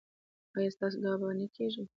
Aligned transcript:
ایا 0.57 0.69
ستاسو 0.75 0.97
دعا 1.03 1.15
به 1.19 1.25
نه 1.39 1.45
کیږي؟ 1.55 1.83